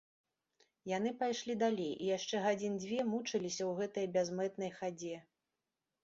[0.97, 5.15] Яны пайшлі далей і яшчэ гадзін дзве мучыліся ў гэтай бязмэтнай хадзе.